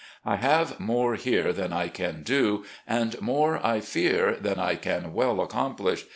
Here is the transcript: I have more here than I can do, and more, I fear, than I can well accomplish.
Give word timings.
I 0.25 0.37
have 0.37 0.79
more 0.79 1.13
here 1.13 1.53
than 1.53 1.71
I 1.71 1.87
can 1.87 2.23
do, 2.23 2.65
and 2.87 3.21
more, 3.21 3.63
I 3.63 3.81
fear, 3.81 4.31
than 4.35 4.57
I 4.59 4.73
can 4.73 5.13
well 5.13 5.39
accomplish. 5.41 6.05